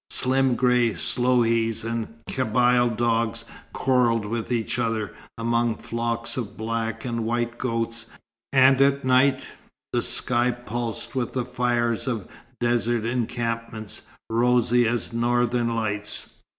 [0.09, 7.23] Slim grey sloughis and Kabyle dogs quarrelled with each other, among flocks of black and
[7.23, 8.07] white goats;
[8.51, 9.51] and at night,
[9.93, 12.27] the sky pulsed with the fires of
[12.59, 16.33] desert encampments, rosy as northern lights.